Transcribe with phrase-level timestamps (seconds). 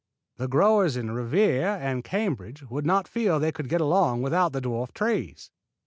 [0.37, 4.59] The growers in Revere and Cambridge would feel they could not get along without the
[4.59, 5.51] dwarf trees.